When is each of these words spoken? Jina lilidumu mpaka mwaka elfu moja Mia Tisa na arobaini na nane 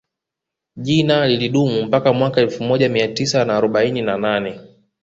Jina 0.75 1.27
lilidumu 1.27 1.83
mpaka 1.83 2.13
mwaka 2.13 2.41
elfu 2.41 2.63
moja 2.63 2.89
Mia 2.89 3.07
Tisa 3.07 3.45
na 3.45 3.57
arobaini 3.57 4.01
na 4.01 4.17
nane 4.17 4.59